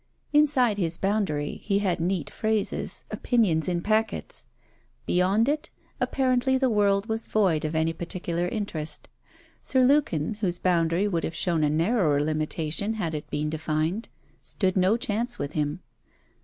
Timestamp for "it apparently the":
5.47-6.71